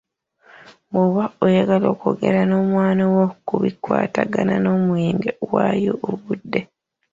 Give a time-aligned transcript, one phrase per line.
[0.91, 6.61] Bw’oba oyagala okwogera n’omwana wo ku bikwatagana n’omwenge waayo obudde.